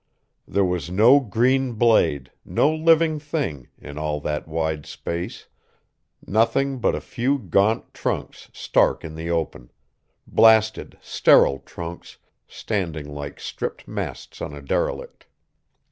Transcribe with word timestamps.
There 0.47 0.65
was 0.65 0.89
no 0.89 1.19
green 1.19 1.73
blade, 1.73 2.31
no 2.43 2.73
living 2.73 3.19
thing, 3.19 3.67
in 3.77 3.99
all 3.99 4.19
that 4.21 4.47
wide 4.47 4.87
space, 4.87 5.45
nothing 6.25 6.79
but 6.79 6.95
a 6.95 6.99
few 6.99 7.37
gaunt 7.37 7.93
trunks 7.93 8.49
stark 8.51 9.03
in 9.05 9.13
the 9.13 9.29
open; 9.29 9.69
blasted, 10.25 10.97
sterile 11.03 11.59
trunks 11.59 12.17
standing 12.47 13.13
like 13.13 13.39
stripped 13.39 13.87
masts 13.87 14.41
on 14.41 14.55
a 14.55 14.61
derelict. 14.63 15.27